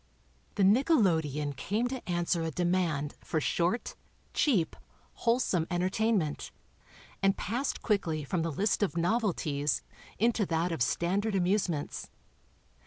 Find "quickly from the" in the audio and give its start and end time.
7.83-8.51